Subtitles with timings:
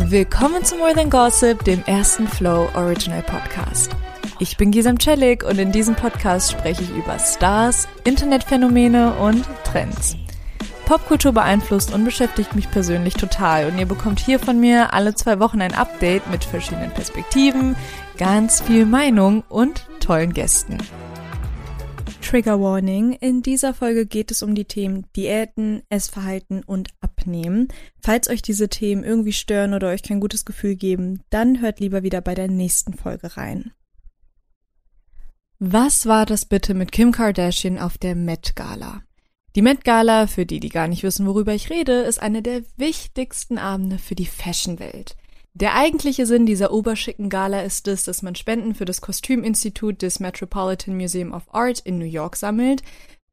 [0.00, 3.90] Willkommen zu More Than Gossip, dem ersten Flow Original Podcast.
[4.38, 10.16] Ich bin Gisam Celik und in diesem Podcast spreche ich über Stars, Internetphänomene und Trends.
[10.86, 15.40] Popkultur beeinflusst und beschäftigt mich persönlich total und ihr bekommt hier von mir alle zwei
[15.40, 17.76] Wochen ein Update mit verschiedenen Perspektiven,
[18.16, 20.78] ganz viel Meinung und tollen Gästen.
[22.28, 23.14] Trigger Warning.
[23.14, 27.68] In dieser Folge geht es um die Themen Diäten, Essverhalten und Abnehmen.
[28.02, 32.02] Falls euch diese Themen irgendwie stören oder euch kein gutes Gefühl geben, dann hört lieber
[32.02, 33.72] wieder bei der nächsten Folge rein.
[35.58, 39.00] Was war das bitte mit Kim Kardashian auf der Met Gala?
[39.56, 42.60] Die Met Gala, für die, die gar nicht wissen, worüber ich rede, ist eine der
[42.76, 45.16] wichtigsten Abende für die Fashionwelt.
[45.60, 50.20] Der eigentliche Sinn dieser oberschicken Gala ist es, dass man Spenden für das Kostüminstitut des
[50.20, 52.84] Metropolitan Museum of Art in New York sammelt.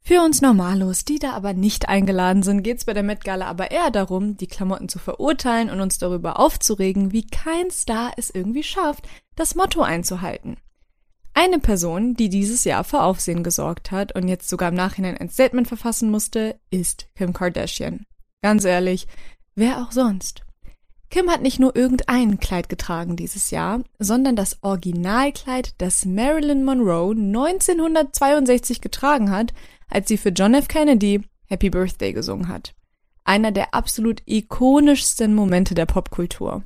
[0.02, 3.46] Für uns Normalos, die da aber nicht eingeladen sind, geht es bei der Met Gala
[3.46, 8.32] aber eher darum, die Klamotten zu verurteilen und uns darüber aufzuregen, wie kein Star es
[8.32, 10.58] irgendwie schafft, das Motto einzuhalten.
[11.36, 15.30] Eine Person, die dieses Jahr für Aufsehen gesorgt hat und jetzt sogar im Nachhinein ein
[15.30, 18.08] Statement verfassen musste, ist Kim Kardashian.
[18.42, 19.08] Ganz ehrlich,
[19.54, 20.45] wer auch sonst?
[21.16, 27.12] Kim hat nicht nur irgendein Kleid getragen dieses Jahr, sondern das Originalkleid, das Marilyn Monroe
[27.12, 29.54] 1962 getragen hat,
[29.88, 30.68] als sie für John F.
[30.68, 32.76] Kennedy Happy Birthday gesungen hat.
[33.24, 36.64] Einer der absolut ikonischsten Momente der Popkultur.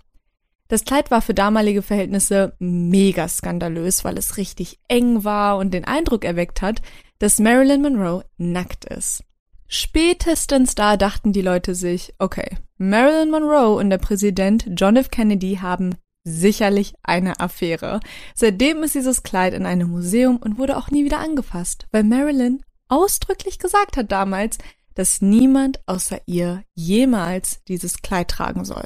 [0.67, 5.85] Das Kleid war für damalige Verhältnisse mega skandalös, weil es richtig eng war und den
[5.85, 6.81] Eindruck erweckt hat,
[7.19, 9.23] dass Marilyn Monroe nackt ist.
[9.67, 15.11] Spätestens da dachten die Leute sich, okay, Marilyn Monroe und der Präsident John F.
[15.11, 17.99] Kennedy haben sicherlich eine Affäre.
[18.35, 22.63] Seitdem ist dieses Kleid in einem Museum und wurde auch nie wieder angefasst, weil Marilyn
[22.87, 24.59] ausdrücklich gesagt hat damals,
[24.95, 28.85] dass niemand außer ihr jemals dieses Kleid tragen soll.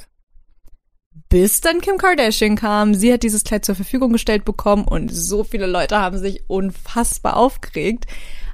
[1.29, 5.43] Bis dann Kim Kardashian kam, sie hat dieses Kleid zur Verfügung gestellt bekommen und so
[5.43, 8.07] viele Leute haben sich unfassbar aufgeregt.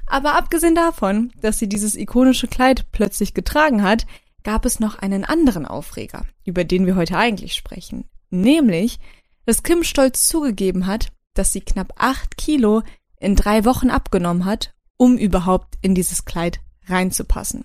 [0.06, 4.06] Aber abgesehen davon, dass sie dieses ikonische Kleid plötzlich getragen hat,
[4.42, 8.04] gab es noch einen anderen Aufreger, über den wir heute eigentlich sprechen.
[8.30, 8.98] Nämlich,
[9.46, 12.82] dass Kim stolz zugegeben hat, dass sie knapp acht Kilo
[13.18, 17.64] in drei Wochen abgenommen hat, um überhaupt in dieses Kleid reinzupassen.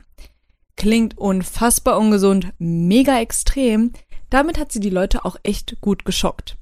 [0.76, 3.94] Klingt unfassbar ungesund, mega extrem.
[4.30, 6.58] Damit hat sie die Leute auch echt gut geschockt.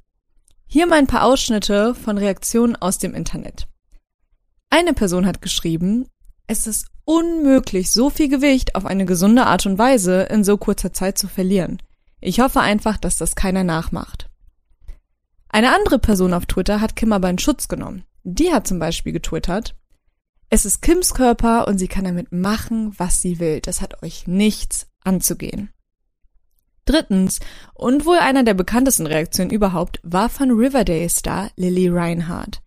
[0.66, 3.68] Hier mal ein paar Ausschnitte von Reaktionen aus dem Internet.
[4.70, 6.08] Eine Person hat geschrieben,
[6.46, 10.92] es ist unmöglich, so viel Gewicht auf eine gesunde Art und Weise in so kurzer
[10.92, 11.82] Zeit zu verlieren.
[12.20, 14.30] Ich hoffe einfach, dass das keiner nachmacht.
[15.48, 18.04] Eine andere Person auf Twitter hat Kim aber in Schutz genommen.
[18.24, 19.76] Die hat zum Beispiel getwittert,
[20.50, 23.60] es ist Kims Körper und sie kann damit machen, was sie will.
[23.60, 25.70] Das hat euch nichts anzugehen.
[26.84, 27.40] Drittens,
[27.74, 32.62] und wohl einer der bekanntesten Reaktionen überhaupt, war von Riverdale-Star Lily Reinhardt.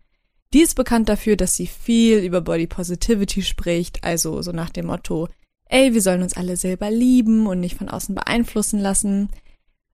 [0.54, 4.86] Die ist bekannt dafür, dass sie viel über Body Positivity spricht, also so nach dem
[4.86, 5.28] Motto,
[5.66, 9.28] ey, wir sollen uns alle selber lieben und nicht von außen beeinflussen lassen.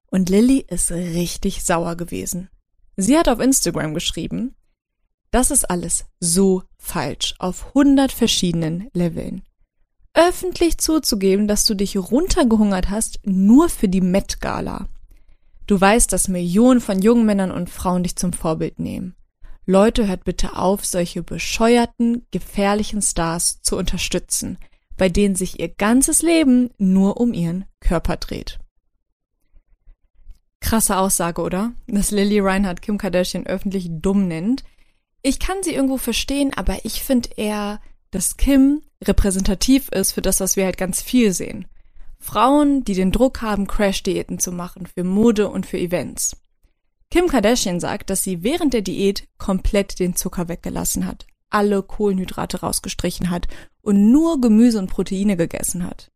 [0.07, 2.49] Und Lilly ist richtig sauer gewesen.
[2.97, 4.55] Sie hat auf Instagram geschrieben,
[5.33, 9.43] das ist alles so falsch auf 100 verschiedenen Leveln.
[10.13, 14.87] Öffentlich zuzugeben, dass du dich runtergehungert hast, nur für die Met Gala.
[15.67, 19.17] Du weißt, dass Millionen von jungen Männern und Frauen dich zum Vorbild nehmen.
[19.67, 24.59] Leute, hört bitte auf, solche bescheuerten, gefährlichen Stars zu unterstützen,
[24.97, 28.59] bei denen sich ihr ganzes Leben nur um ihren Körper dreht.
[30.61, 31.73] Krasse Aussage, oder?
[31.87, 34.65] Dass Lily Reinhardt Kim Kardashian öffentlich dumm nennt.
[35.23, 37.81] Ich kann sie irgendwo verstehen, aber ich finde eher,
[38.11, 41.67] dass Kim repräsentativ ist für das, was wir halt ganz viel sehen.
[42.19, 46.37] Frauen, die den Druck haben, Crash-Diäten zu machen für Mode und für Events.
[47.15, 52.59] Kim Kardashian sagt, dass sie während der Diät komplett den Zucker weggelassen hat, alle Kohlenhydrate
[52.59, 53.47] rausgestrichen hat
[53.83, 56.11] und nur Gemüse und Proteine gegessen hat.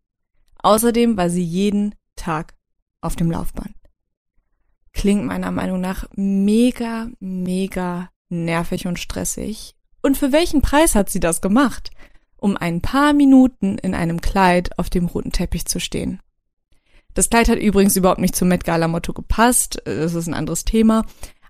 [0.60, 2.56] Außerdem war sie jeden Tag
[3.00, 3.76] auf dem Laufband.
[4.92, 9.76] Klingt meiner Meinung nach mega, mega nervig und stressig.
[10.02, 11.92] Und für welchen Preis hat sie das gemacht?
[12.38, 16.20] um ein paar Minuten in einem Kleid auf dem roten Teppich zu stehen.
[17.18, 20.64] Das Kleid hat übrigens überhaupt nicht zum Met Gala Motto gepasst, das ist ein anderes
[20.64, 21.04] Thema.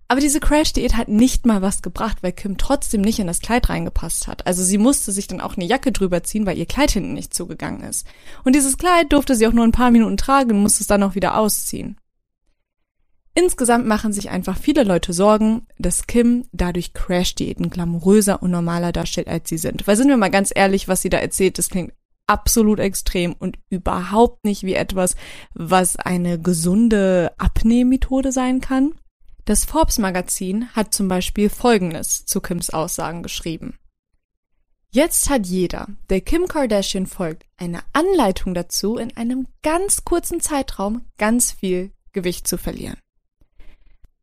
[0.09, 3.69] Aber diese Crash-Diät hat nicht mal was gebracht, weil Kim trotzdem nicht in das Kleid
[3.69, 4.47] reingepasst hat.
[4.47, 7.35] Also sie musste sich dann auch eine Jacke drüber ziehen, weil ihr Kleid hinten nicht
[7.35, 8.07] zugegangen ist.
[8.45, 11.03] Und dieses Kleid durfte sie auch nur ein paar Minuten tragen und musste es dann
[11.03, 11.99] auch wieder ausziehen.
[13.35, 19.29] Insgesamt machen sich einfach viele Leute Sorgen, dass Kim dadurch Crash-Diäten glamouröser und normaler darstellt,
[19.29, 19.87] als sie sind.
[19.87, 21.93] Weil sind wir mal ganz ehrlich, was sie da erzählt, das klingt
[22.29, 25.17] absolut extrem und überhaupt nicht wie etwas,
[25.55, 28.95] was eine gesunde Abnehmmethode sein kann.
[29.45, 33.79] Das Forbes Magazin hat zum Beispiel Folgendes zu Kims Aussagen geschrieben.
[34.91, 41.07] Jetzt hat jeder, der Kim Kardashian folgt, eine Anleitung dazu, in einem ganz kurzen Zeitraum
[41.19, 42.97] ganz viel Gewicht zu verlieren.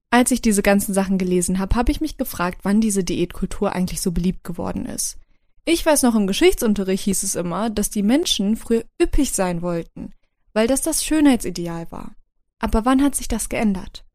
[0.09, 4.01] Als ich diese ganzen Sachen gelesen habe, habe ich mich gefragt, wann diese Diätkultur eigentlich
[4.01, 5.17] so beliebt geworden ist.
[5.67, 10.13] Ich weiß noch, im Geschichtsunterricht hieß es immer, dass die Menschen früher üppig sein wollten,
[10.53, 12.15] weil das das Schönheitsideal war.
[12.59, 14.06] Aber wann hat sich das geändert?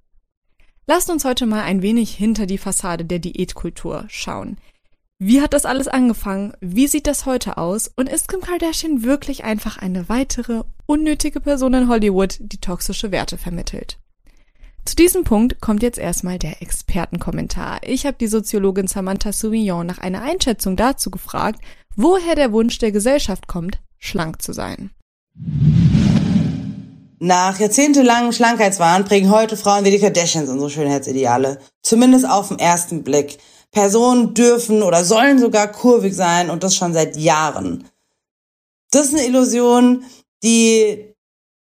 [0.87, 4.58] Lasst uns heute mal ein wenig hinter die Fassade der Diätkultur schauen.
[5.19, 6.55] Wie hat das alles angefangen?
[6.61, 7.91] Wie sieht das heute aus?
[7.94, 13.37] Und ist Kim Kardashian wirklich einfach eine weitere unnötige Person in Hollywood, die toxische Werte
[13.37, 13.99] vermittelt?
[14.85, 17.81] Zu diesem Punkt kommt jetzt erstmal der Expertenkommentar.
[17.85, 21.61] Ich habe die Soziologin Samantha Souvignon nach einer Einschätzung dazu gefragt,
[21.97, 24.91] woher der Wunsch der Gesellschaft kommt, schlank zu sein.
[27.23, 31.59] Nach jahrzehntelangem Schlankheitswahn prägen heute Frauen wie die Kardashians unsere Schönheitsideale.
[31.83, 33.38] Zumindest auf den ersten Blick.
[33.73, 37.85] Personen dürfen oder sollen sogar kurvig sein und das schon seit Jahren.
[38.91, 40.05] Das ist eine Illusion,
[40.43, 41.10] die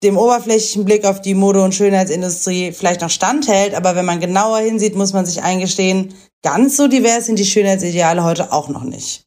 [0.02, 4.58] dem oberflächlichen Blick auf die Mode- und Schönheitsindustrie vielleicht noch standhält, aber wenn man genauer
[4.58, 9.24] hinsieht, muss man sich eingestehen, ganz so divers sind die Schönheitsideale heute auch noch nicht.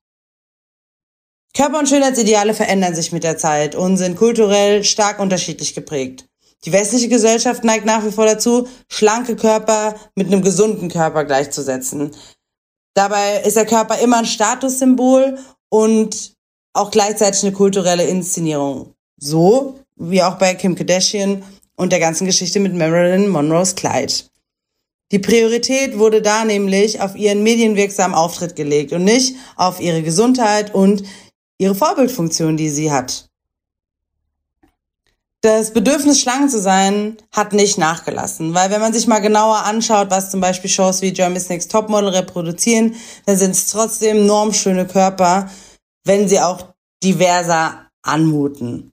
[1.55, 6.25] Körper- und Schönheitsideale verändern sich mit der Zeit und sind kulturell stark unterschiedlich geprägt.
[6.65, 12.11] Die westliche Gesellschaft neigt nach wie vor dazu, schlanke Körper mit einem gesunden Körper gleichzusetzen.
[12.95, 15.37] Dabei ist der Körper immer ein Statussymbol
[15.69, 16.33] und
[16.73, 18.93] auch gleichzeitig eine kulturelle Inszenierung.
[19.17, 21.43] So wie auch bei Kim Kardashian
[21.75, 24.29] und der ganzen Geschichte mit Marilyn Monroes Kleid.
[25.11, 30.73] Die Priorität wurde da nämlich auf ihren medienwirksamen Auftritt gelegt und nicht auf ihre Gesundheit
[30.73, 31.03] und
[31.59, 33.29] ihre Vorbildfunktion, die sie hat.
[35.41, 40.09] Das Bedürfnis, schlank zu sein, hat nicht nachgelassen, weil wenn man sich mal genauer anschaut,
[40.09, 42.95] was zum Beispiel Shows wie Jeremy's Next Topmodel reproduzieren,
[43.25, 45.49] dann sind es trotzdem normschöne Körper,
[46.05, 46.73] wenn sie auch
[47.03, 48.92] diverser anmuten.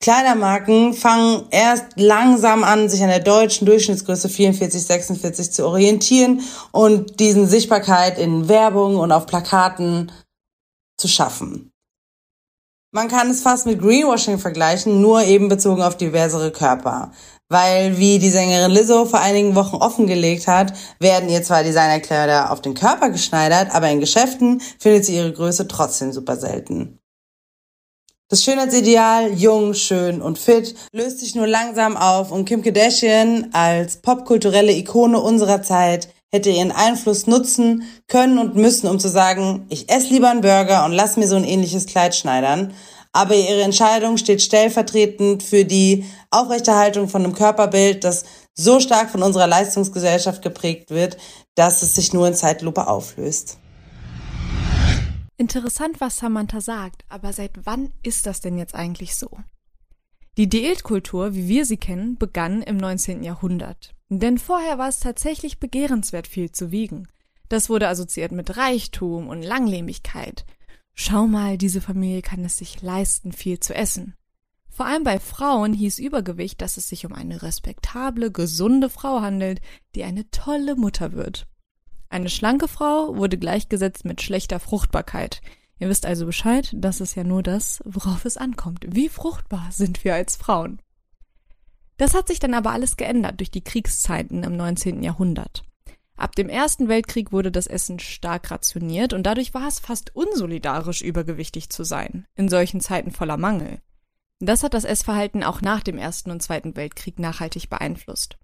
[0.00, 6.40] Kleidermarken fangen erst langsam an, sich an der deutschen Durchschnittsgröße 44, 46 zu orientieren
[6.70, 10.12] und diesen Sichtbarkeit in Werbung und auf Plakaten
[10.96, 11.72] zu schaffen.
[12.92, 17.12] Man kann es fast mit Greenwashing vergleichen, nur eben bezogen auf diversere Körper.
[17.50, 22.62] Weil, wie die Sängerin Lizzo vor einigen Wochen offengelegt hat, werden ihr zwar Designerkleider auf
[22.62, 26.98] den Körper geschneidert, aber in Geschäften findet sie ihre Größe trotzdem super selten.
[28.30, 34.02] Das Schönheitsideal, jung, schön und fit, löst sich nur langsam auf und Kim Kardashian als
[34.02, 39.88] popkulturelle Ikone unserer Zeit hätte ihren Einfluss nutzen können und müssen, um zu sagen, ich
[39.88, 42.74] esse lieber einen Burger und lass mir so ein ähnliches Kleid schneidern.
[43.14, 49.22] Aber ihre Entscheidung steht stellvertretend für die Aufrechterhaltung von einem Körperbild, das so stark von
[49.22, 51.16] unserer Leistungsgesellschaft geprägt wird,
[51.54, 53.56] dass es sich nur in Zeitlupe auflöst.
[55.40, 59.30] Interessant, was Samantha sagt, aber seit wann ist das denn jetzt eigentlich so?
[60.36, 63.22] Die Diätkultur, wie wir sie kennen, begann im 19.
[63.22, 63.94] Jahrhundert.
[64.08, 67.06] Denn vorher war es tatsächlich begehrenswert, viel zu wiegen.
[67.48, 70.44] Das wurde assoziiert mit Reichtum und Langlebigkeit.
[70.94, 74.14] Schau mal, diese Familie kann es sich leisten, viel zu essen.
[74.68, 79.60] Vor allem bei Frauen hieß Übergewicht, dass es sich um eine respektable, gesunde Frau handelt,
[79.94, 81.46] die eine tolle Mutter wird.
[82.10, 85.40] Eine schlanke Frau wurde gleichgesetzt mit schlechter Fruchtbarkeit.
[85.78, 88.84] Ihr wisst also Bescheid, das ist ja nur das, worauf es ankommt.
[88.88, 90.80] Wie fruchtbar sind wir als Frauen?
[91.98, 95.02] Das hat sich dann aber alles geändert durch die Kriegszeiten im 19.
[95.02, 95.64] Jahrhundert.
[96.16, 101.02] Ab dem Ersten Weltkrieg wurde das Essen stark rationiert und dadurch war es fast unsolidarisch,
[101.02, 103.80] übergewichtig zu sein, in solchen Zeiten voller Mangel.
[104.40, 108.36] Das hat das Essverhalten auch nach dem Ersten und Zweiten Weltkrieg nachhaltig beeinflusst.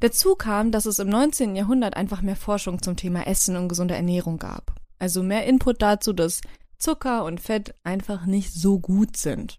[0.00, 1.56] Dazu kam, dass es im 19.
[1.56, 4.74] Jahrhundert einfach mehr Forschung zum Thema Essen und gesunde Ernährung gab.
[4.98, 6.40] Also mehr Input dazu, dass
[6.78, 9.58] Zucker und Fett einfach nicht so gut sind.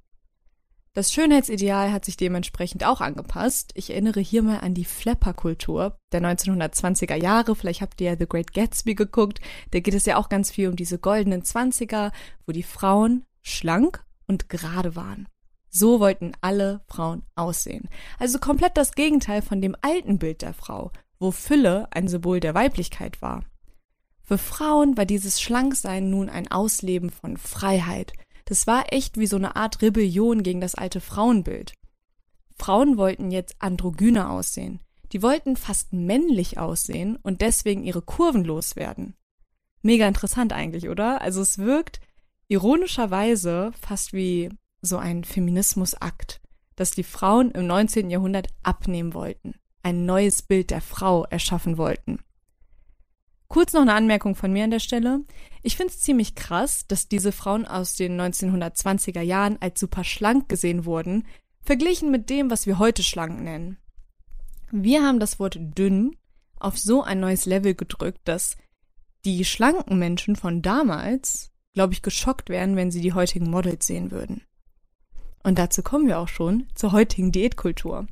[0.93, 3.72] Das Schönheitsideal hat sich dementsprechend auch angepasst.
[3.75, 7.55] Ich erinnere hier mal an die Flapper-Kultur der 1920er Jahre.
[7.55, 9.39] Vielleicht habt ihr ja The Great Gatsby geguckt.
[9.72, 12.12] Da geht es ja auch ganz viel um diese goldenen Zwanziger,
[12.46, 15.27] wo die Frauen schlank und gerade waren.
[15.69, 17.89] So wollten alle Frauen aussehen.
[18.17, 22.55] Also komplett das Gegenteil von dem alten Bild der Frau, wo Fülle ein Symbol der
[22.55, 23.43] Weiblichkeit war.
[24.21, 28.13] Für Frauen war dieses Schlanksein nun ein Ausleben von Freiheit,
[28.49, 31.73] das war echt wie so eine Art Rebellion gegen das alte Frauenbild.
[32.57, 34.79] Frauen wollten jetzt androgyner aussehen.
[35.13, 39.15] Die wollten fast männlich aussehen und deswegen ihre Kurven loswerden.
[39.83, 41.21] Mega interessant eigentlich, oder?
[41.21, 42.01] Also es wirkt
[42.47, 44.49] ironischerweise fast wie
[44.81, 46.41] so ein Feminismusakt,
[46.75, 48.09] dass die Frauen im 19.
[48.09, 52.19] Jahrhundert abnehmen wollten, ein neues Bild der Frau erschaffen wollten.
[53.50, 55.21] Kurz noch eine Anmerkung von mir an der Stelle.
[55.63, 60.50] Ich finde es ziemlich krass, dass diese Frauen aus den 1920er Jahren als super schlank
[60.50, 61.27] gesehen wurden,
[61.62, 63.77] verglichen mit dem, was wir heute schlank nennen.
[64.71, 66.15] Wir haben das Wort dünn
[66.59, 68.55] auf so ein neues Level gedrückt, dass
[69.25, 74.12] die schlanken Menschen von damals, glaube ich, geschockt wären, wenn sie die heutigen Models sehen
[74.12, 74.43] würden.
[75.43, 78.08] Und dazu kommen wir auch schon zur heutigen Diätkultur.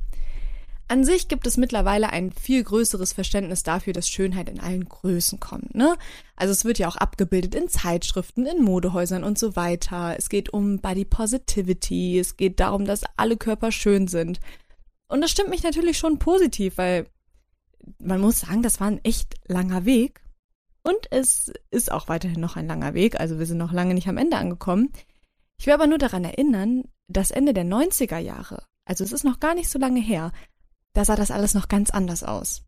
[0.90, 5.38] An sich gibt es mittlerweile ein viel größeres Verständnis dafür, dass Schönheit in allen Größen
[5.38, 5.74] kommt.
[5.74, 5.96] Ne?
[6.34, 10.14] Also es wird ja auch abgebildet in Zeitschriften, in Modehäusern und so weiter.
[10.16, 12.18] Es geht um Body Positivity.
[12.18, 14.40] Es geht darum, dass alle Körper schön sind.
[15.08, 17.06] Und das stimmt mich natürlich schon positiv, weil
[17.98, 20.22] man muss sagen, das war ein echt langer Weg.
[20.82, 23.20] Und es ist auch weiterhin noch ein langer Weg.
[23.20, 24.90] Also wir sind noch lange nicht am Ende angekommen.
[25.58, 29.40] Ich will aber nur daran erinnern, dass Ende der 90er Jahre, also es ist noch
[29.40, 30.32] gar nicht so lange her,
[30.92, 32.62] da sah das alles noch ganz anders aus.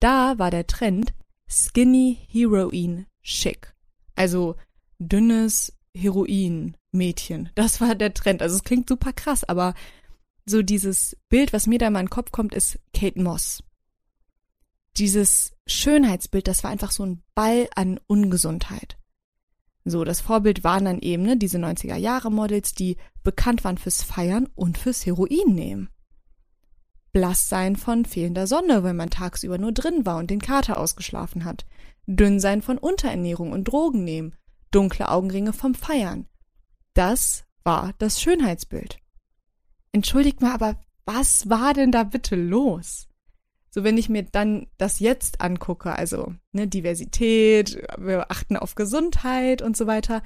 [0.00, 1.14] Da war der Trend
[1.48, 3.74] Skinny Heroin Chic.
[4.14, 4.56] Also
[4.98, 7.50] dünnes Heroin-Mädchen.
[7.54, 8.42] Das war der Trend.
[8.42, 9.74] Also es klingt super krass, aber
[10.44, 13.62] so dieses Bild, was mir da in meinen Kopf kommt, ist Kate Moss.
[14.96, 18.97] Dieses Schönheitsbild, das war einfach so ein Ball an Ungesundheit.
[19.84, 24.02] So, das Vorbild waren dann eben ne, diese 90er Jahre Models, die bekannt waren fürs
[24.02, 25.88] Feiern und fürs Heroin nehmen.
[27.12, 31.44] Blass sein von fehlender Sonne, weil man tagsüber nur drin war und den Kater ausgeschlafen
[31.44, 31.64] hat.
[32.06, 34.34] Dünn sein von Unterernährung und Drogen nehmen.
[34.70, 36.26] Dunkle Augenringe vom Feiern.
[36.94, 38.98] Das war das Schönheitsbild.
[39.92, 43.07] Entschuldigt mal, aber was war denn da bitte los?
[43.78, 49.62] So, wenn ich mir dann das jetzt angucke, also ne, Diversität, wir achten auf Gesundheit
[49.62, 50.24] und so weiter,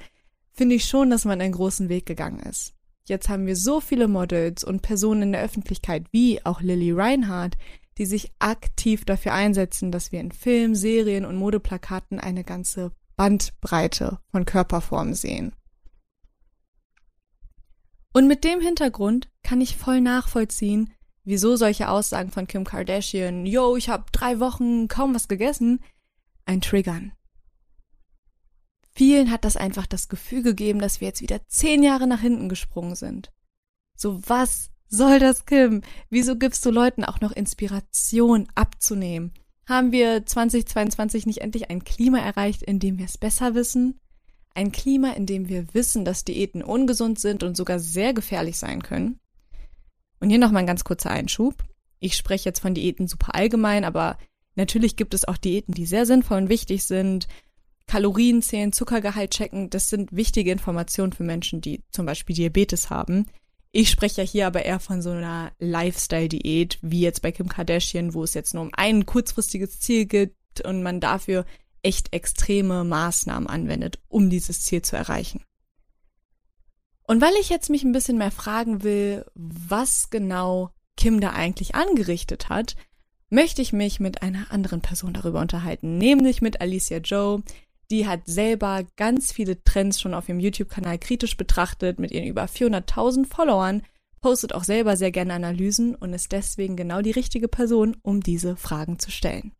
[0.53, 2.73] finde ich schon, dass man einen großen Weg gegangen ist.
[3.05, 7.59] Jetzt haben wir so viele Models und Personen in der Öffentlichkeit, wie auch Lily Reinhardt,
[7.99, 14.17] die sich aktiv dafür einsetzen, dass wir in Filmen, Serien und Modeplakaten eine ganze Bandbreite
[14.31, 15.53] von Körperformen sehen.
[18.13, 20.91] Und mit dem Hintergrund kann ich voll nachvollziehen,
[21.23, 25.79] wieso solche Aussagen von Kim Kardashian, yo, ich habe drei Wochen kaum was gegessen,
[26.45, 27.13] ein Triggern.
[28.95, 32.47] Vielen hat das einfach das Gefühl gegeben, dass wir jetzt wieder zehn Jahre nach hinten
[32.47, 33.31] gesprungen sind.
[33.95, 35.81] So was soll das, Kim?
[36.09, 39.33] Wieso gibst du Leuten auch noch Inspiration abzunehmen?
[39.65, 43.99] Haben wir 2022 nicht endlich ein Klima erreicht, in dem wir es besser wissen?
[44.53, 48.83] Ein Klima, in dem wir wissen, dass Diäten ungesund sind und sogar sehr gefährlich sein
[48.83, 49.19] können?
[50.23, 51.65] Und hier nochmal ein ganz kurzer Einschub.
[51.99, 54.17] Ich spreche jetzt von Diäten super allgemein, aber
[54.55, 57.27] natürlich gibt es auch Diäten, die sehr sinnvoll und wichtig sind.
[57.87, 63.25] Kalorien zählen, Zuckergehalt checken, das sind wichtige Informationen für Menschen, die zum Beispiel Diabetes haben.
[63.73, 68.13] Ich spreche ja hier aber eher von so einer Lifestyle-Diät, wie jetzt bei Kim Kardashian,
[68.13, 71.43] wo es jetzt nur um ein kurzfristiges Ziel geht und man dafür
[71.81, 75.43] echt extreme Maßnahmen anwendet, um dieses Ziel zu erreichen.
[77.05, 81.75] Und weil ich jetzt mich ein bisschen mehr fragen will, was genau Kim da eigentlich
[81.75, 82.75] angerichtet hat,
[83.29, 87.41] möchte ich mich mit einer anderen Person darüber unterhalten, nämlich mit Alicia Joe,
[87.91, 92.45] die hat selber ganz viele Trends schon auf ihrem YouTube-Kanal kritisch betrachtet mit ihren über
[92.45, 93.83] 400.000 Followern,
[94.21, 98.55] postet auch selber sehr gerne Analysen und ist deswegen genau die richtige Person, um diese
[98.55, 99.51] Fragen zu stellen.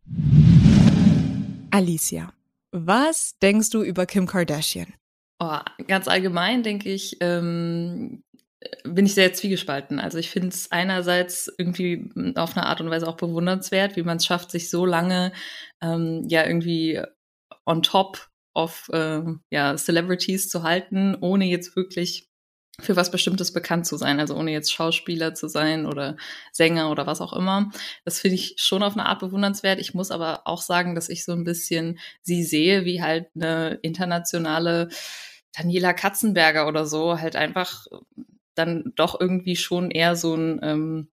[1.70, 2.32] Alicia,
[2.70, 4.94] was denkst du über Kim Kardashian?
[5.40, 8.22] Oh, ganz allgemein denke ich, ähm,
[8.84, 9.98] bin ich sehr zwiegespalten.
[9.98, 14.18] Also ich finde es einerseits irgendwie auf eine Art und Weise auch bewundernswert, wie man
[14.18, 15.32] es schafft, sich so lange
[15.82, 17.00] ähm, ja irgendwie
[17.66, 22.28] on top of äh, ja, Celebrities zu halten, ohne jetzt wirklich
[22.80, 26.16] für was Bestimmtes bekannt zu sein, also ohne jetzt Schauspieler zu sein oder
[26.52, 27.70] Sänger oder was auch immer.
[28.04, 29.78] Das finde ich schon auf eine Art bewundernswert.
[29.78, 33.78] Ich muss aber auch sagen, dass ich so ein bisschen sie sehe, wie halt eine
[33.82, 34.88] internationale
[35.52, 37.86] Daniela Katzenberger oder so, halt einfach
[38.54, 41.08] dann doch irgendwie schon eher so ein, ähm,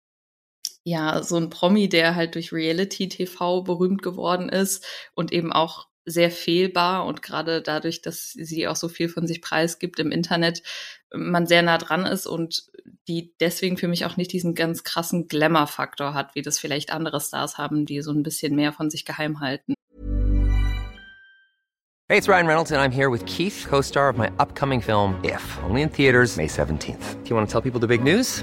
[0.84, 6.30] ja, so ein Promi, der halt durch Reality-TV berühmt geworden ist und eben auch sehr
[6.30, 10.62] fehlbar und gerade dadurch, dass sie auch so viel von sich preisgibt im Internet,
[11.14, 12.64] man sehr nah dran ist und
[13.06, 17.20] die deswegen für mich auch nicht diesen ganz krassen Glamour-Faktor hat, wie das vielleicht andere
[17.20, 19.74] Stars haben, die so ein bisschen mehr von sich geheim halten.
[22.10, 25.42] Hey, it's Ryan Reynolds and I'm here with Keith, co-star of my upcoming film If,
[25.68, 27.22] only in theaters May 17th.
[27.22, 28.42] Do you want to tell people the big news?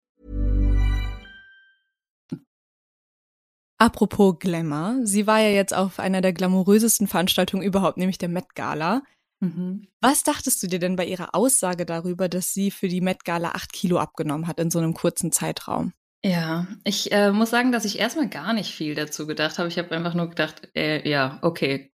[3.81, 8.53] Apropos Glamour, sie war ja jetzt auf einer der glamourösesten Veranstaltungen überhaupt, nämlich der Met
[8.53, 9.01] Gala.
[9.39, 9.87] Mhm.
[9.99, 13.53] Was dachtest du dir denn bei ihrer Aussage darüber, dass sie für die Met Gala
[13.53, 15.93] acht Kilo abgenommen hat in so einem kurzen Zeitraum?
[16.23, 19.67] Ja, ich äh, muss sagen, dass ich erstmal gar nicht viel dazu gedacht habe.
[19.67, 21.90] Ich habe einfach nur gedacht, äh, ja, okay,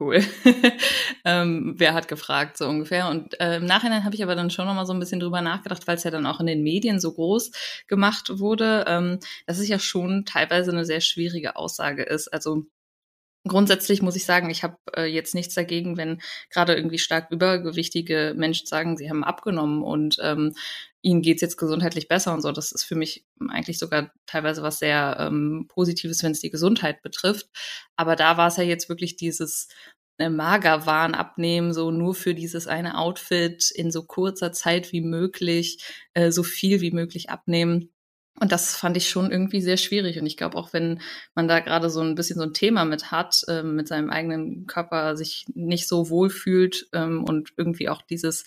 [0.00, 0.24] cool.
[1.24, 3.08] ähm, wer hat gefragt, so ungefähr.
[3.08, 5.40] Und äh, im Nachhinein habe ich aber dann schon noch mal so ein bisschen drüber
[5.40, 7.50] nachgedacht, weil es ja dann auch in den Medien so groß
[7.86, 12.28] gemacht wurde, ähm, dass es ja schon teilweise eine sehr schwierige Aussage ist.
[12.28, 12.64] Also
[13.46, 18.34] Grundsätzlich muss ich sagen, ich habe äh, jetzt nichts dagegen, wenn gerade irgendwie stark übergewichtige
[18.36, 20.54] Menschen sagen, sie haben abgenommen und ähm,
[21.02, 22.52] ihnen geht's jetzt gesundheitlich besser und so.
[22.52, 27.00] Das ist für mich eigentlich sogar teilweise was sehr ähm, Positives, wenn es die Gesundheit
[27.02, 27.46] betrifft.
[27.96, 29.68] Aber da war es ja jetzt wirklich dieses
[30.18, 35.82] äh, Magerwahn abnehmen, so nur für dieses eine Outfit in so kurzer Zeit wie möglich,
[36.14, 37.92] äh, so viel wie möglich abnehmen.
[38.40, 40.18] Und das fand ich schon irgendwie sehr schwierig.
[40.18, 41.00] Und ich glaube, auch wenn
[41.34, 44.66] man da gerade so ein bisschen so ein Thema mit hat, äh, mit seinem eigenen
[44.66, 48.44] Körper sich nicht so wohl fühlt ähm, und irgendwie auch dieses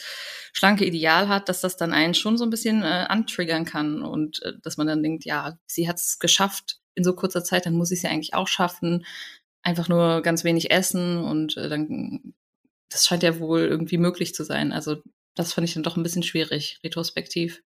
[0.53, 4.41] schlanke Ideal hat, dass das dann einen schon so ein bisschen äh, antriggern kann und
[4.43, 7.73] äh, dass man dann denkt, ja, sie hat es geschafft in so kurzer Zeit, dann
[7.73, 9.05] muss ich es ja eigentlich auch schaffen.
[9.63, 12.33] Einfach nur ganz wenig essen und äh, dann,
[12.89, 14.71] das scheint ja wohl irgendwie möglich zu sein.
[14.71, 15.03] Also
[15.35, 17.61] das fand ich dann doch ein bisschen schwierig, retrospektiv.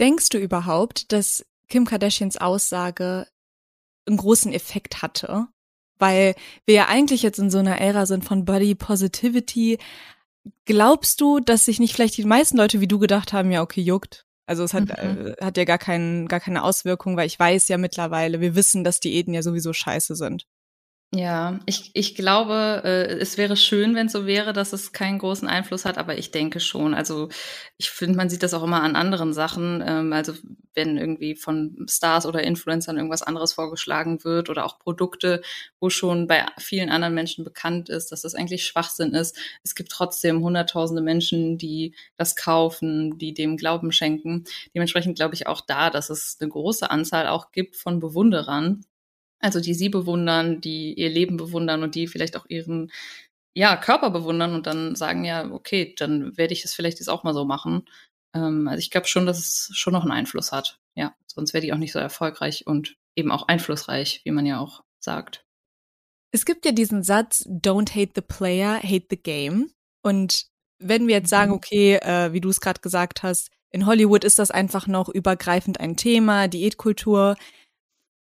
[0.00, 3.26] Denkst du überhaupt, dass Kim Kardashians Aussage
[4.06, 5.46] einen großen Effekt hatte?
[5.98, 6.34] Weil
[6.64, 9.78] wir ja eigentlich jetzt in so einer Ära sind von Body Positivity.
[10.64, 13.82] Glaubst du, dass sich nicht vielleicht die meisten Leute wie du gedacht haben, ja, okay,
[13.82, 14.24] juckt?
[14.46, 15.28] Also es hat, mhm.
[15.28, 18.82] äh, hat ja gar, kein, gar keine Auswirkung, weil ich weiß ja mittlerweile, wir wissen,
[18.82, 20.46] dass Diäten ja sowieso scheiße sind.
[21.12, 25.18] Ja, ich, ich glaube, äh, es wäre schön, wenn es so wäre, dass es keinen
[25.18, 26.94] großen Einfluss hat, aber ich denke schon.
[26.94, 27.28] Also
[27.78, 29.82] ich finde, man sieht das auch immer an anderen Sachen.
[29.84, 30.34] Ähm, also
[30.72, 35.42] wenn irgendwie von Stars oder Influencern irgendwas anderes vorgeschlagen wird oder auch Produkte,
[35.80, 39.36] wo schon bei vielen anderen Menschen bekannt ist, dass das eigentlich Schwachsinn ist.
[39.64, 44.44] Es gibt trotzdem hunderttausende Menschen, die das kaufen, die dem Glauben schenken.
[44.76, 48.84] Dementsprechend glaube ich auch da, dass es eine große Anzahl auch gibt von Bewunderern
[49.40, 52.90] also die sie bewundern, die ihr Leben bewundern und die vielleicht auch ihren
[53.54, 57.24] ja, Körper bewundern und dann sagen, ja, okay, dann werde ich das vielleicht jetzt auch
[57.24, 57.88] mal so machen.
[58.34, 60.78] Ähm, also ich glaube schon, dass es schon noch einen Einfluss hat.
[60.94, 64.60] Ja, sonst wäre die auch nicht so erfolgreich und eben auch einflussreich, wie man ja
[64.60, 65.44] auch sagt.
[66.32, 69.72] Es gibt ja diesen Satz, don't hate the player, hate the game.
[70.02, 70.46] Und
[70.78, 71.56] wenn wir jetzt sagen, mhm.
[71.56, 75.78] okay, äh, wie du es gerade gesagt hast, in Hollywood ist das einfach noch übergreifend
[75.78, 77.36] ein Thema, Diätkultur.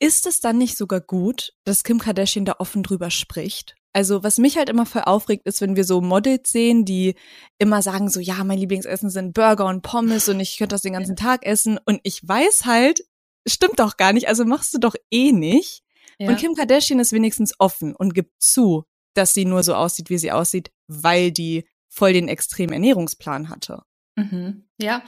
[0.03, 3.77] Ist es dann nicht sogar gut, dass Kim Kardashian da offen drüber spricht?
[3.93, 7.15] Also, was mich halt immer voll aufregt, ist, wenn wir so Models sehen, die
[7.59, 10.95] immer sagen so, ja, mein Lieblingsessen sind Burger und Pommes und ich könnte das den
[10.95, 11.79] ganzen Tag essen.
[11.85, 13.05] Und ich weiß halt,
[13.47, 15.85] stimmt doch gar nicht, also machst du doch eh nicht.
[16.19, 16.31] Ja.
[16.31, 18.83] Und Kim Kardashian ist wenigstens offen und gibt zu,
[19.15, 23.85] dass sie nur so aussieht, wie sie aussieht, weil die voll den extremen Ernährungsplan hatte.
[24.17, 24.65] Mhm.
[24.79, 25.03] Ja,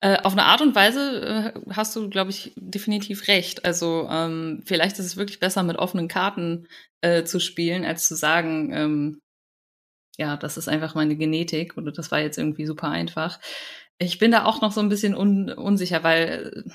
[0.00, 3.64] äh, auf eine Art und Weise äh, hast du, glaube ich, definitiv recht.
[3.64, 6.68] Also ähm, vielleicht ist es wirklich besser, mit offenen Karten
[7.00, 9.20] äh, zu spielen, als zu sagen, ähm,
[10.18, 13.40] ja, das ist einfach meine Genetik oder das war jetzt irgendwie super einfach.
[13.98, 16.70] Ich bin da auch noch so ein bisschen un unsicher, weil äh,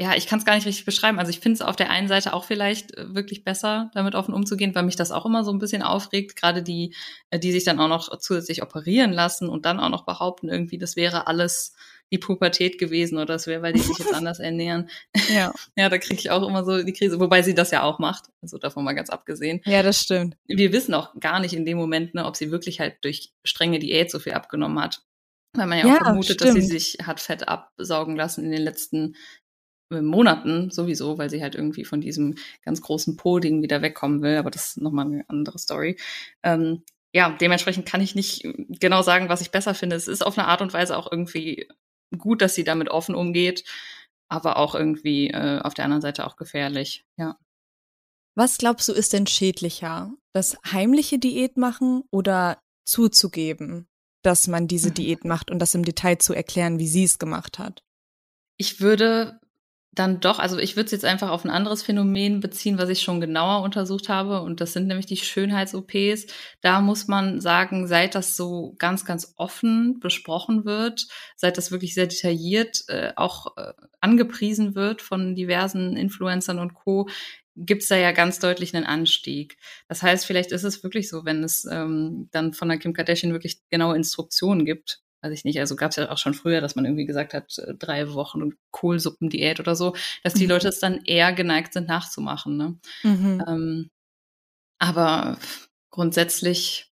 [0.00, 1.18] ja, ich kann es gar nicht richtig beschreiben.
[1.18, 4.32] Also ich finde es auf der einen Seite auch vielleicht äh, wirklich besser, damit offen
[4.32, 6.36] umzugehen, weil mich das auch immer so ein bisschen aufregt.
[6.36, 6.94] Gerade die,
[7.30, 10.78] äh, die sich dann auch noch zusätzlich operieren lassen und dann auch noch behaupten, irgendwie,
[10.78, 11.74] das wäre alles
[12.12, 14.88] die Pubertät gewesen oder das wäre, weil die sich jetzt anders ernähren.
[15.34, 15.52] Ja.
[15.76, 18.24] Ja, da kriege ich auch immer so die Krise, wobei sie das ja auch macht.
[18.42, 19.60] Also davon mal ganz abgesehen.
[19.64, 20.36] Ja, das stimmt.
[20.46, 23.78] Wir wissen auch gar nicht in dem Moment, ne, ob sie wirklich halt durch strenge
[23.78, 25.02] Diät so viel abgenommen hat.
[25.52, 26.56] Weil man ja, ja auch vermutet, stimmt.
[26.58, 29.14] dass sie sich hat Fett absaugen lassen in den letzten
[29.90, 34.50] Monaten sowieso, weil sie halt irgendwie von diesem ganz großen Po-Ding wieder wegkommen will, aber
[34.50, 35.96] das ist nochmal eine andere Story.
[36.42, 39.96] Ähm, ja, dementsprechend kann ich nicht genau sagen, was ich besser finde.
[39.96, 41.68] Es ist auf eine Art und Weise auch irgendwie
[42.16, 43.64] gut, dass sie damit offen umgeht,
[44.28, 47.38] aber auch irgendwie äh, auf der anderen Seite auch gefährlich, ja.
[48.34, 50.12] Was glaubst du, ist denn schädlicher?
[50.32, 53.88] Das heimliche Diät machen oder zuzugeben,
[54.22, 54.90] dass man diese.
[54.92, 57.82] Diät macht und das im Detail zu erklären, wie sie es gemacht hat?
[58.56, 59.40] Ich würde
[59.98, 63.02] dann doch, also ich würde es jetzt einfach auf ein anderes Phänomen beziehen, was ich
[63.02, 64.42] schon genauer untersucht habe.
[64.42, 66.26] Und das sind nämlich die Schönheits-OPs.
[66.60, 71.06] Da muss man sagen, seit das so ganz, ganz offen besprochen wird,
[71.36, 77.08] seit das wirklich sehr detailliert äh, auch äh, angepriesen wird von diversen Influencern und Co.,
[77.60, 79.56] gibt es da ja ganz deutlich einen Anstieg.
[79.88, 83.32] Das heißt, vielleicht ist es wirklich so, wenn es ähm, dann von der Kim Kardashian
[83.32, 86.76] wirklich genaue Instruktionen gibt, weiß ich nicht, also gab es ja auch schon früher, dass
[86.76, 90.50] man irgendwie gesagt hat, äh, drei Wochen Kohlsuppendiät oder so, dass die mhm.
[90.50, 92.56] Leute es dann eher geneigt sind nachzumachen.
[92.56, 92.78] Ne?
[93.02, 93.44] Mhm.
[93.46, 93.90] Ähm,
[94.78, 95.38] aber
[95.90, 96.92] grundsätzlich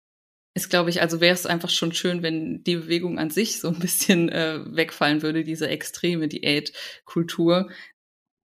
[0.55, 3.69] ist, glaube ich, also wäre es einfach schon schön, wenn die Bewegung an sich so
[3.69, 7.69] ein bisschen äh, wegfallen würde, diese extreme Diätkultur.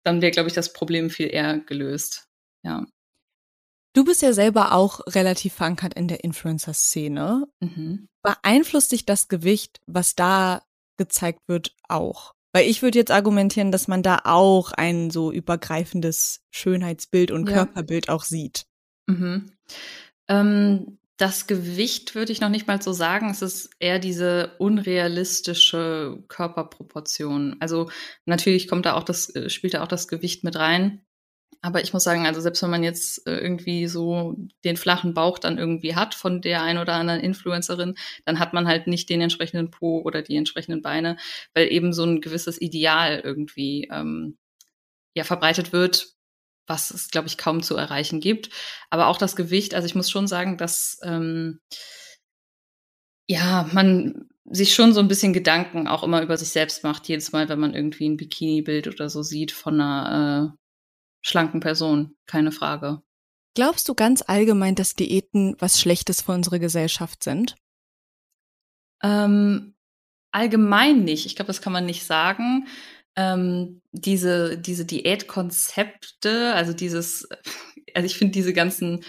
[0.03, 2.27] Dann wäre, glaube ich, das Problem viel eher gelöst.
[2.63, 2.85] Ja.
[3.93, 7.47] Du bist ja selber auch relativ verankert in der Influencer-Szene.
[7.59, 8.07] Mhm.
[8.23, 10.63] Beeinflusst dich das Gewicht, was da
[10.97, 12.33] gezeigt wird, auch?
[12.53, 17.55] Weil ich würde jetzt argumentieren, dass man da auch ein so übergreifendes Schönheitsbild und ja.
[17.55, 18.65] Körperbild auch sieht.
[19.07, 19.51] Mhm.
[20.27, 23.29] Ähm, das Gewicht würde ich noch nicht mal so sagen.
[23.29, 27.57] Es ist eher diese unrealistische Körperproportion.
[27.59, 27.89] Also
[28.25, 31.05] natürlich kommt da auch das, äh, spielt da auch das Gewicht mit rein.
[31.65, 35.39] Aber ich muss sagen, also selbst wenn man jetzt äh, irgendwie so den flachen Bauch
[35.39, 37.95] dann irgendwie hat von der ein oder anderen Influencerin,
[38.25, 41.15] dann hat man halt nicht den entsprechenden Po oder die entsprechenden Beine,
[41.53, 44.37] weil eben so ein gewisses Ideal irgendwie ähm,
[45.15, 46.09] ja verbreitet wird,
[46.67, 48.49] was es, glaube ich, kaum zu erreichen gibt.
[48.89, 51.61] Aber auch das Gewicht, also ich muss schon sagen, dass ähm,
[53.29, 57.31] ja, man sich schon so ein bisschen Gedanken auch immer über sich selbst macht, jedes
[57.31, 60.62] Mal, wenn man irgendwie ein Bikini-Bild oder so sieht von einer äh,
[61.23, 63.01] schlanken Person, keine Frage.
[63.55, 67.55] Glaubst du ganz allgemein, dass Diäten was Schlechtes für unsere Gesellschaft sind?
[69.01, 69.75] Ähm,
[70.31, 71.25] allgemein nicht.
[71.25, 72.67] Ich glaube, das kann man nicht sagen.
[73.15, 77.27] Ähm, diese, diese Diätkonzepte, also dieses,
[77.93, 79.03] also ich finde diese ganzen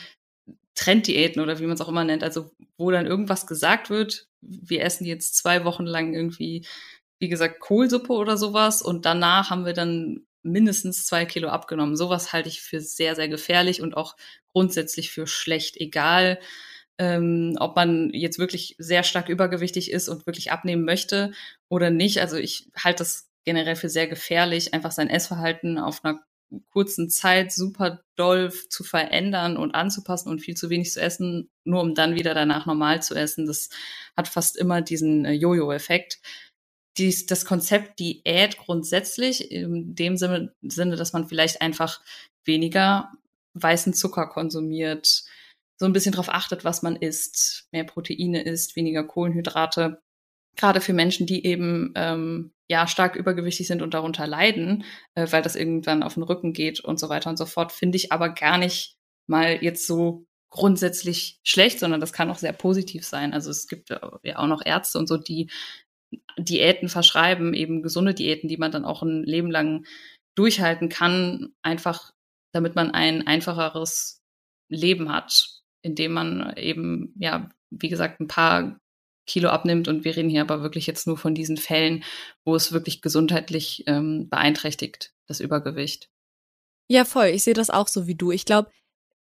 [0.74, 4.82] Trenddiäten oder wie man es auch immer nennt, also wo dann irgendwas gesagt wird, wir
[4.82, 6.66] essen jetzt zwei Wochen lang irgendwie,
[7.18, 11.96] wie gesagt, Kohlsuppe oder sowas und danach haben wir dann mindestens zwei Kilo abgenommen.
[11.96, 14.16] Sowas halte ich für sehr, sehr gefährlich und auch
[14.52, 16.38] grundsätzlich für schlecht, egal
[16.98, 21.32] ähm, ob man jetzt wirklich sehr stark übergewichtig ist und wirklich abnehmen möchte
[21.68, 22.20] oder nicht.
[22.20, 26.20] Also ich halte das generell für sehr gefährlich, einfach sein Essverhalten auf einer
[26.70, 31.80] kurzen Zeit super doll zu verändern und anzupassen und viel zu wenig zu essen, nur
[31.80, 33.46] um dann wieder danach normal zu essen.
[33.46, 33.70] Das
[34.16, 36.20] hat fast immer diesen äh, Jojo-Effekt
[36.96, 42.00] dies, das Konzept Diät grundsätzlich in dem Sinne, Sinne, dass man vielleicht einfach
[42.44, 43.10] weniger
[43.54, 45.24] weißen Zucker konsumiert,
[45.76, 50.00] so ein bisschen darauf achtet, was man isst, mehr Proteine isst, weniger Kohlenhydrate.
[50.56, 55.42] Gerade für Menschen, die eben ähm, ja stark übergewichtig sind und darunter leiden, äh, weil
[55.42, 58.28] das irgendwann auf den Rücken geht und so weiter und so fort, finde ich aber
[58.30, 63.34] gar nicht mal jetzt so grundsätzlich schlecht, sondern das kann auch sehr positiv sein.
[63.34, 65.50] Also es gibt ja auch noch Ärzte und so, die
[66.38, 69.86] Diäten verschreiben, eben gesunde Diäten, die man dann auch ein Leben lang
[70.34, 72.12] durchhalten kann, einfach
[72.52, 74.22] damit man ein einfacheres
[74.68, 78.78] Leben hat, indem man eben, ja, wie gesagt, ein paar
[79.26, 79.88] Kilo abnimmt.
[79.88, 82.04] Und wir reden hier aber wirklich jetzt nur von diesen Fällen,
[82.44, 86.10] wo es wirklich gesundheitlich ähm, beeinträchtigt, das Übergewicht.
[86.88, 87.26] Ja, voll.
[87.26, 88.30] Ich sehe das auch so wie du.
[88.30, 88.70] Ich glaube,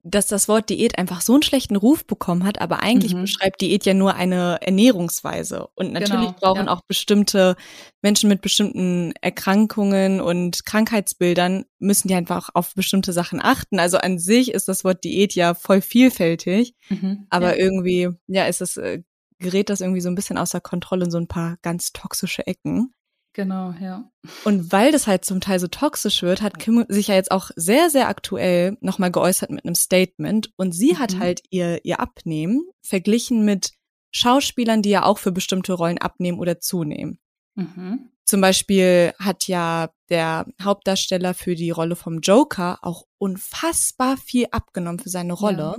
[0.04, 3.22] dass das Wort Diät einfach so einen schlechten Ruf bekommen hat, aber eigentlich mhm.
[3.22, 5.68] beschreibt Diät ja nur eine Ernährungsweise.
[5.74, 6.72] Und natürlich genau, brauchen ja.
[6.72, 7.54] auch bestimmte
[8.02, 13.78] Menschen mit bestimmten Erkrankungen und Krankheitsbildern müssen die einfach auf bestimmte Sachen achten.
[13.78, 17.64] Also an sich ist das Wort Diät ja voll vielfältig, mhm, aber ja.
[17.64, 19.02] irgendwie, ja, ist es, äh,
[19.38, 22.92] gerät das irgendwie so ein bisschen außer Kontrolle in so ein paar ganz toxische Ecken.
[23.34, 24.10] Genau, ja.
[24.44, 27.50] Und weil das halt zum Teil so toxisch wird, hat Kim sich ja jetzt auch
[27.56, 30.52] sehr, sehr aktuell nochmal geäußert mit einem Statement.
[30.56, 30.98] Und sie mhm.
[30.98, 33.72] hat halt ihr, ihr Abnehmen verglichen mit
[34.10, 37.18] Schauspielern, die ja auch für bestimmte Rollen abnehmen oder zunehmen.
[37.54, 38.10] Mhm.
[38.24, 44.98] Zum Beispiel hat ja der Hauptdarsteller für die Rolle vom Joker auch unfassbar viel abgenommen
[45.00, 45.56] für seine Rolle.
[45.62, 45.76] Ja.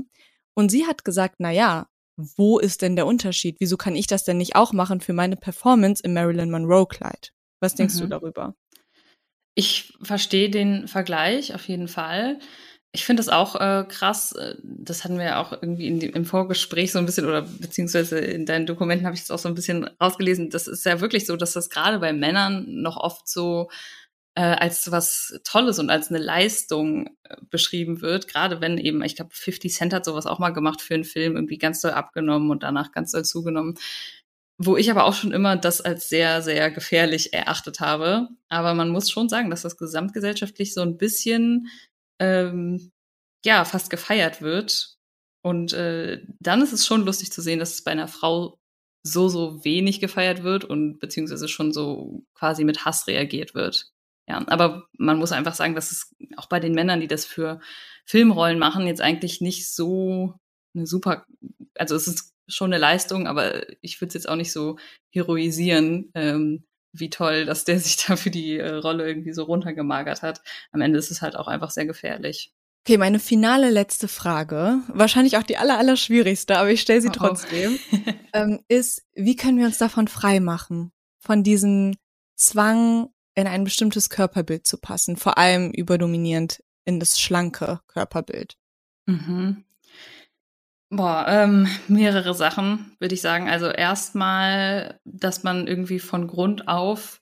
[0.55, 3.57] Und sie hat gesagt, na ja, wo ist denn der Unterschied?
[3.59, 7.33] Wieso kann ich das denn nicht auch machen für meine Performance im Marilyn Monroe Kleid?
[7.63, 7.99] Was denkst mhm.
[8.01, 8.55] du darüber?
[9.55, 12.39] Ich verstehe den Vergleich auf jeden Fall.
[12.91, 14.33] Ich finde das auch äh, krass.
[14.33, 18.19] Äh, das hatten wir ja auch irgendwie in im Vorgespräch so ein bisschen oder beziehungsweise
[18.19, 20.49] in deinen Dokumenten habe ich es auch so ein bisschen rausgelesen.
[20.49, 23.69] Das ist ja wirklich so, dass das gerade bei Männern noch oft so
[24.35, 28.27] äh, als was Tolles und als eine Leistung äh, beschrieben wird.
[28.27, 31.35] Gerade wenn eben, ich glaube, 50 Cent hat sowas auch mal gemacht für einen Film,
[31.35, 33.75] irgendwie ganz doll abgenommen und danach ganz doll zugenommen.
[34.57, 38.29] Wo ich aber auch schon immer das als sehr, sehr gefährlich erachtet habe.
[38.49, 41.67] Aber man muss schon sagen, dass das gesamtgesellschaftlich so ein bisschen
[42.19, 42.91] ähm,
[43.45, 44.97] ja fast gefeiert wird.
[45.41, 48.59] Und äh, dann ist es schon lustig zu sehen, dass es bei einer Frau
[49.03, 53.91] so, so wenig gefeiert wird und beziehungsweise schon so quasi mit Hass reagiert wird.
[54.27, 57.59] Ja, aber man muss einfach sagen, dass es auch bei den Männern, die das für
[58.05, 60.35] Filmrollen machen, jetzt eigentlich nicht so
[60.73, 61.25] eine super,
[61.75, 64.77] also es ist schon eine Leistung, aber ich würde es jetzt auch nicht so
[65.11, 70.21] heroisieren, ähm, wie toll, dass der sich da für die äh, Rolle irgendwie so runtergemagert
[70.21, 70.41] hat.
[70.71, 72.53] Am Ende ist es halt auch einfach sehr gefährlich.
[72.85, 77.07] Okay, meine finale letzte Frage, wahrscheinlich auch die aller, aller schwierigste, aber ich stelle sie
[77.11, 77.79] oh, trotzdem,
[78.33, 80.91] ähm, ist, wie können wir uns davon frei machen?
[81.19, 81.95] Von diesem
[82.35, 88.57] Zwang, in ein bestimmtes Körperbild zu passen, vor allem überdominierend in das schlanke Körperbild.
[89.05, 89.63] Mhm.
[90.95, 93.49] Boah, ähm, mehrere Sachen, würde ich sagen.
[93.49, 97.19] Also erstmal, dass man irgendwie von Grund auf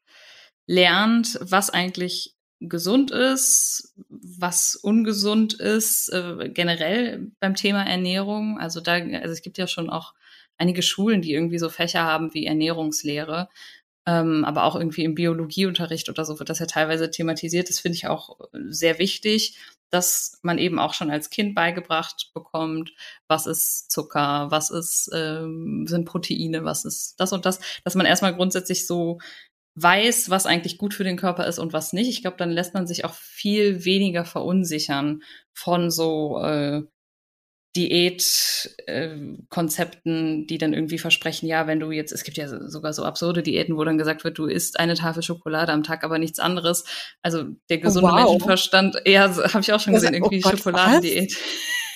[0.67, 8.59] lernt, was eigentlich gesund ist, was ungesund ist, äh, generell beim Thema Ernährung.
[8.59, 10.13] Also da, also es gibt ja schon auch
[10.57, 13.47] einige Schulen, die irgendwie so Fächer haben wie Ernährungslehre.
[14.05, 17.69] Ähm, aber auch irgendwie im Biologieunterricht oder so wird das ja teilweise thematisiert.
[17.69, 19.57] Das finde ich auch sehr wichtig,
[19.91, 22.93] dass man eben auch schon als Kind beigebracht bekommt,
[23.27, 28.05] was ist Zucker, was ist, ähm, sind Proteine, was ist das und das, dass man
[28.05, 29.19] erstmal grundsätzlich so
[29.75, 32.09] weiß, was eigentlich gut für den Körper ist und was nicht.
[32.09, 35.23] Ich glaube, dann lässt man sich auch viel weniger verunsichern
[35.53, 36.83] von so äh,
[37.75, 43.05] Diätkonzepten, äh, die dann irgendwie versprechen, ja, wenn du jetzt, es gibt ja sogar so
[43.05, 46.39] absurde Diäten, wo dann gesagt wird, du isst eine Tafel Schokolade am Tag, aber nichts
[46.39, 46.83] anderes.
[47.21, 48.23] Also der oh, gesunde oh, wow.
[48.23, 51.37] Menschenverstand, eher, habe ich auch schon gesehen, irgendwie oh Gott, Schokoladendiät.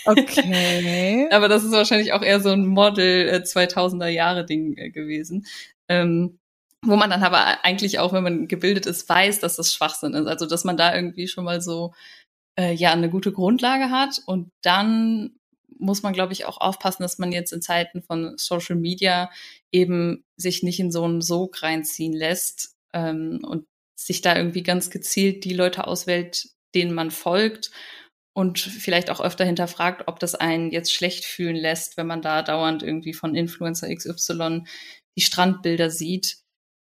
[0.07, 1.27] Okay.
[1.31, 5.47] aber das ist wahrscheinlich auch eher so ein Model äh, 2000er Jahre Ding äh, gewesen.
[5.87, 6.37] Ähm,
[6.83, 10.27] wo man dann aber eigentlich auch, wenn man gebildet ist, weiß, dass das Schwachsinn ist.
[10.27, 11.95] Also, dass man da irgendwie schon mal so,
[12.55, 15.39] äh, ja, eine gute Grundlage hat und dann
[15.77, 19.29] muss man, glaube ich, auch aufpassen, dass man jetzt in Zeiten von Social Media
[19.71, 24.89] eben sich nicht in so einen Sog reinziehen lässt ähm, und sich da irgendwie ganz
[24.89, 27.71] gezielt die Leute auswählt, denen man folgt
[28.33, 32.41] und vielleicht auch öfter hinterfragt, ob das einen jetzt schlecht fühlen lässt, wenn man da
[32.41, 34.63] dauernd irgendwie von Influencer XY
[35.17, 36.39] die Strandbilder sieht.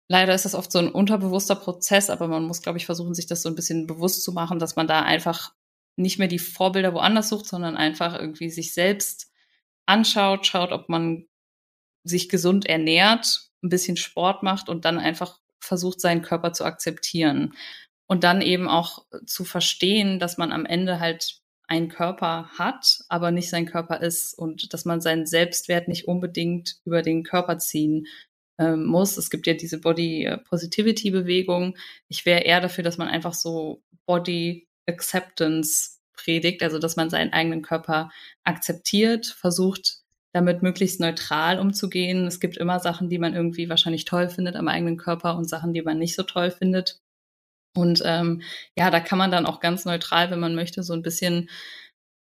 [0.09, 3.27] Leider ist das oft so ein unterbewusster Prozess, aber man muss, glaube ich, versuchen, sich
[3.27, 5.53] das so ein bisschen bewusst zu machen, dass man da einfach
[5.95, 9.31] nicht mehr die Vorbilder woanders sucht, sondern einfach irgendwie sich selbst
[9.85, 11.25] anschaut, schaut, ob man
[12.03, 17.53] sich gesund ernährt, ein bisschen Sport macht und dann einfach versucht, seinen Körper zu akzeptieren.
[18.07, 23.31] Und dann eben auch zu verstehen, dass man am Ende halt einen Körper hat, aber
[23.31, 28.05] nicht sein Körper ist und dass man seinen Selbstwert nicht unbedingt über den Körper ziehen
[28.59, 29.17] ähm, muss.
[29.17, 31.75] Es gibt ja diese Body Positivity Bewegung.
[32.07, 37.33] Ich wäre eher dafür, dass man einfach so Body Acceptance predigt, also dass man seinen
[37.33, 38.11] eigenen Körper
[38.43, 39.99] akzeptiert, versucht
[40.33, 42.27] damit möglichst neutral umzugehen.
[42.27, 45.73] Es gibt immer Sachen, die man irgendwie wahrscheinlich toll findet am eigenen Körper und Sachen,
[45.73, 46.99] die man nicht so toll findet.
[47.75, 48.41] Und ähm,
[48.77, 51.49] ja, da kann man dann auch ganz neutral, wenn man möchte, so ein bisschen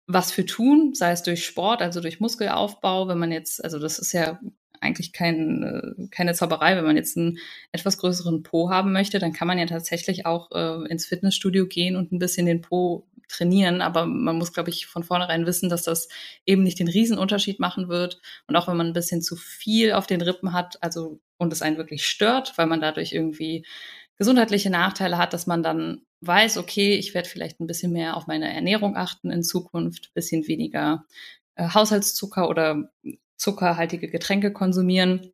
[0.07, 3.99] was für tun, sei es durch Sport, also durch Muskelaufbau, wenn man jetzt, also das
[3.99, 4.39] ist ja
[4.81, 6.75] eigentlich kein, äh, keine Zauberei.
[6.75, 7.39] Wenn man jetzt einen
[7.71, 11.95] etwas größeren Po haben möchte, dann kann man ja tatsächlich auch äh, ins Fitnessstudio gehen
[11.95, 13.81] und ein bisschen den Po trainieren.
[13.81, 16.07] Aber man muss, glaube ich, von vornherein wissen, dass das
[16.45, 18.21] eben nicht den Riesenunterschied machen wird.
[18.47, 21.61] Und auch wenn man ein bisschen zu viel auf den Rippen hat, also und es
[21.61, 23.65] einen wirklich stört, weil man dadurch irgendwie
[24.17, 28.27] gesundheitliche Nachteile hat, dass man dann weiß, okay, ich werde vielleicht ein bisschen mehr auf
[28.27, 31.05] meine Ernährung achten in Zukunft, bisschen weniger
[31.55, 32.89] äh, Haushaltszucker oder
[33.47, 35.31] zuckerhaltige Getränke konsumieren.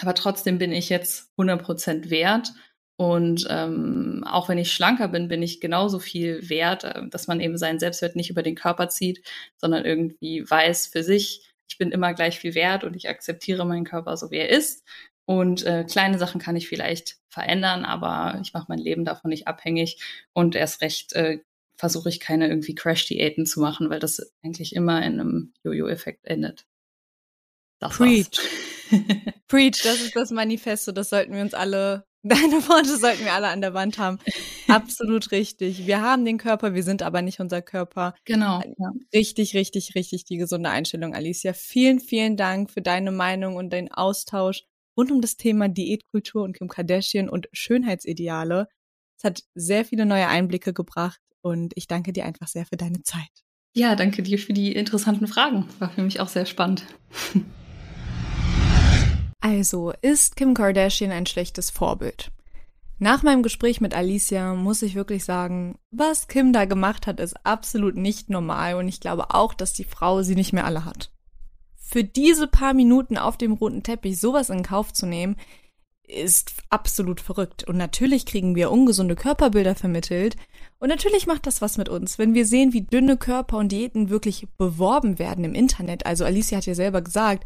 [0.00, 2.52] Aber trotzdem bin ich jetzt 100% wert.
[2.98, 7.40] Und ähm, auch wenn ich schlanker bin, bin ich genauso viel wert, äh, dass man
[7.40, 9.22] eben seinen Selbstwert nicht über den Körper zieht,
[9.58, 13.84] sondern irgendwie weiß für sich, ich bin immer gleich viel wert und ich akzeptiere meinen
[13.84, 14.84] Körper so, wie er ist.
[15.26, 19.48] Und äh, kleine Sachen kann ich vielleicht verändern, aber ich mache mein Leben davon nicht
[19.48, 20.00] abhängig.
[20.32, 21.40] Und erst recht äh,
[21.76, 26.64] versuche ich keine irgendwie Crash-Diäten zu machen, weil das eigentlich immer in einem Jojo-Effekt endet.
[27.78, 28.28] Das Preach.
[29.48, 33.46] Preach, das ist das Manifesto, das sollten wir uns alle Deine Worte sollten wir alle
[33.46, 34.18] an der Wand haben.
[34.66, 35.86] Absolut richtig.
[35.86, 38.14] Wir haben den Körper, wir sind aber nicht unser Körper.
[38.24, 38.60] Genau.
[39.14, 41.52] Richtig, richtig, richtig die gesunde Einstellung, Alicia.
[41.52, 44.64] Vielen, vielen Dank für deine Meinung und deinen Austausch
[44.96, 48.66] rund um das Thema Diätkultur und Kim Kardashian und Schönheitsideale.
[49.18, 53.02] Es hat sehr viele neue Einblicke gebracht und ich danke dir einfach sehr für deine
[53.04, 53.30] Zeit.
[53.72, 55.68] Ja, danke dir für die interessanten Fragen.
[55.78, 56.86] War für mich auch sehr spannend.
[59.48, 62.32] Also, ist Kim Kardashian ein schlechtes Vorbild?
[62.98, 67.36] Nach meinem Gespräch mit Alicia muss ich wirklich sagen, was Kim da gemacht hat, ist
[67.46, 71.12] absolut nicht normal und ich glaube auch, dass die Frau sie nicht mehr alle hat.
[71.76, 75.36] Für diese paar Minuten auf dem roten Teppich sowas in Kauf zu nehmen,
[76.08, 77.62] ist absolut verrückt.
[77.62, 80.36] Und natürlich kriegen wir ungesunde Körperbilder vermittelt.
[80.80, 84.10] Und natürlich macht das was mit uns, wenn wir sehen, wie dünne Körper und Diäten
[84.10, 86.04] wirklich beworben werden im Internet.
[86.04, 87.44] Also Alicia hat ja selber gesagt,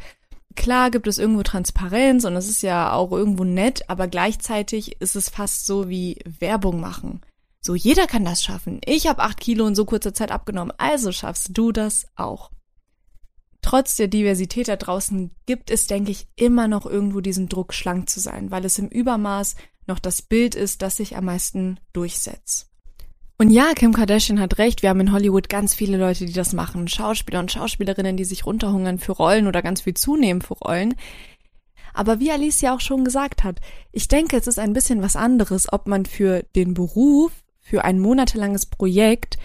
[0.56, 5.16] klar gibt es irgendwo Transparenz und es ist ja auch irgendwo nett, aber gleichzeitig ist
[5.16, 7.20] es fast so wie Werbung machen.
[7.60, 8.80] So, jeder kann das schaffen.
[8.84, 12.50] Ich habe acht Kilo in so kurzer Zeit abgenommen, also schaffst du das auch.
[13.62, 18.08] Trotz der Diversität da draußen gibt es, denke ich, immer noch irgendwo diesen Druck, schlank
[18.08, 22.69] zu sein, weil es im Übermaß noch das Bild ist, das sich am meisten durchsetzt.
[23.40, 26.52] Und ja, Kim Kardashian hat recht, wir haben in Hollywood ganz viele Leute, die das
[26.52, 26.88] machen.
[26.88, 30.94] Schauspieler und Schauspielerinnen, die sich runterhungern für Rollen oder ganz viel zunehmen für Rollen.
[31.94, 35.72] Aber wie Alicia auch schon gesagt hat, ich denke, es ist ein bisschen was anderes,
[35.72, 39.38] ob man für den Beruf, für ein monatelanges Projekt,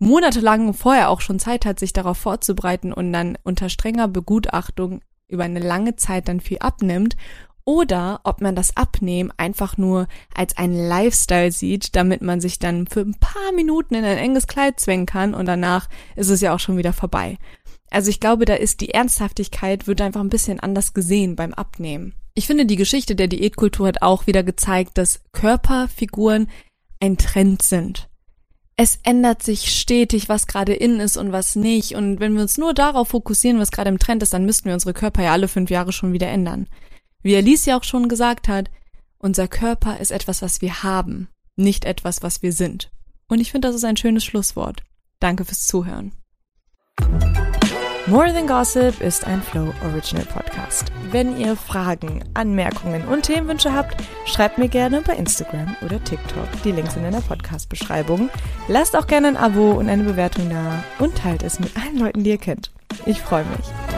[0.00, 5.44] monatelang vorher auch schon Zeit hat, sich darauf vorzubereiten und dann unter strenger Begutachtung über
[5.44, 7.16] eine lange Zeit dann viel abnimmt
[7.68, 12.86] oder ob man das Abnehmen einfach nur als ein Lifestyle sieht, damit man sich dann
[12.86, 16.54] für ein paar Minuten in ein enges Kleid zwängen kann und danach ist es ja
[16.54, 17.36] auch schon wieder vorbei.
[17.90, 22.14] Also ich glaube, da ist die Ernsthaftigkeit wird einfach ein bisschen anders gesehen beim Abnehmen.
[22.32, 26.48] Ich finde, die Geschichte der Diätkultur hat auch wieder gezeigt, dass Körperfiguren
[27.00, 28.08] ein Trend sind.
[28.76, 31.96] Es ändert sich stetig, was gerade in ist und was nicht.
[31.96, 34.74] Und wenn wir uns nur darauf fokussieren, was gerade im Trend ist, dann müssten wir
[34.74, 36.66] unsere Körper ja alle fünf Jahre schon wieder ändern.
[37.28, 38.70] Wie Alice ja auch schon gesagt hat,
[39.18, 42.90] unser Körper ist etwas, was wir haben, nicht etwas, was wir sind.
[43.28, 44.82] Und ich finde, das ist ein schönes Schlusswort.
[45.20, 46.12] Danke fürs Zuhören.
[48.06, 50.90] More Than Gossip ist ein Flow Original Podcast.
[51.10, 56.48] Wenn ihr Fragen, Anmerkungen und Themenwünsche habt, schreibt mir gerne bei Instagram oder TikTok.
[56.64, 58.30] Die Links sind in der Podcast-Beschreibung.
[58.68, 62.24] Lasst auch gerne ein Abo und eine Bewertung da und teilt es mit allen Leuten,
[62.24, 62.72] die ihr kennt.
[63.04, 63.97] Ich freue mich.